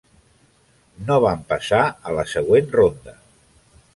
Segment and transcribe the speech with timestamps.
[1.09, 3.17] No van passar a la següent ronda.